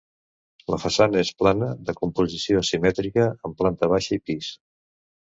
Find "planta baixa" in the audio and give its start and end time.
3.61-4.17